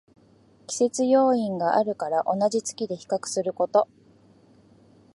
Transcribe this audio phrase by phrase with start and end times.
[0.65, 3.87] 季節要因あるから同じ月で比較すること